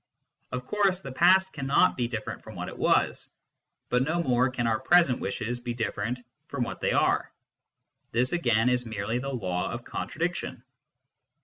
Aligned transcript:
Of 0.51 0.65
course, 0.65 1.01
the 1.01 1.11
past 1.11 1.53
cannot 1.53 1.95
be 1.95 2.07
different 2.07 2.41
from 2.43 2.55
what 2.55 2.69
it 2.69 2.77
was, 2.79 3.29
but 3.89 4.01
no 4.01 4.23
more 4.23 4.49
can 4.49 4.65
our 4.65 4.79
present 4.79 5.19
wishes 5.19 5.59
be 5.59 5.75
different 5.75 6.21
from 6.47 6.63
what 6.63 6.81
they 6.81 6.91
are; 6.91 7.31
this 8.11 8.33
again 8.33 8.67
is 8.67 8.83
merely 8.87 9.19
the 9.19 9.29
law 9.29 9.69
of 9.71 9.83
contradiction. 9.85 10.63